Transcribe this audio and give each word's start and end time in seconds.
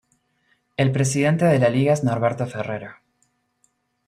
El 0.77 0.91
presidente 0.91 1.45
de 1.45 1.59
la 1.59 1.69
Liga 1.69 1.93
es 1.93 2.03
Norberto 2.03 2.47
Ferrero. 2.47 2.95